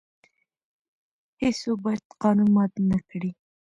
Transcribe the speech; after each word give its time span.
هیڅوک 1.41 1.77
باید 1.83 2.03
قانون 2.21 2.49
مات 2.55 2.73
نه 2.89 2.99
کړي. 3.09 3.31